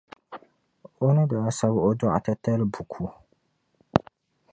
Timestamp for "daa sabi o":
1.31-1.89